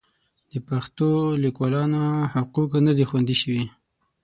[0.51, 1.09] د پښتو
[1.43, 2.03] لیکوالانو
[2.33, 3.63] حقوق نه دي خوندي شوي.